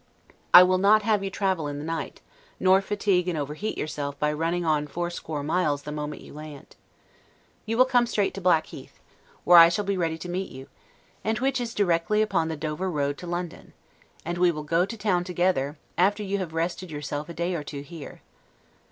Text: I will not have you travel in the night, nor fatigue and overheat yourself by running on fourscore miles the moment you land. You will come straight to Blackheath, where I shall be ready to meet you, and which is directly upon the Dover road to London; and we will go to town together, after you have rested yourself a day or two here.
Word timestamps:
I 0.51 0.63
will 0.63 0.79
not 0.79 1.03
have 1.03 1.23
you 1.23 1.29
travel 1.29 1.67
in 1.67 1.77
the 1.77 1.85
night, 1.85 2.21
nor 2.59 2.81
fatigue 2.81 3.27
and 3.27 3.37
overheat 3.37 3.77
yourself 3.77 4.17
by 4.17 4.33
running 4.33 4.65
on 4.65 4.87
fourscore 4.87 5.43
miles 5.43 5.83
the 5.83 5.91
moment 5.91 6.23
you 6.23 6.33
land. 6.33 6.75
You 7.67 7.77
will 7.77 7.85
come 7.85 8.07
straight 8.07 8.33
to 8.33 8.41
Blackheath, 8.41 8.99
where 9.43 9.59
I 9.59 9.69
shall 9.69 9.85
be 9.85 9.95
ready 9.97 10.17
to 10.17 10.27
meet 10.27 10.49
you, 10.51 10.65
and 11.23 11.37
which 11.37 11.61
is 11.61 11.75
directly 11.75 12.23
upon 12.23 12.47
the 12.47 12.57
Dover 12.57 12.89
road 12.89 13.15
to 13.19 13.27
London; 13.27 13.73
and 14.25 14.39
we 14.39 14.49
will 14.49 14.63
go 14.63 14.87
to 14.87 14.97
town 14.97 15.23
together, 15.23 15.77
after 15.99 16.23
you 16.23 16.39
have 16.39 16.55
rested 16.55 16.89
yourself 16.89 17.29
a 17.29 17.33
day 17.35 17.53
or 17.53 17.61
two 17.63 17.81
here. 17.81 18.21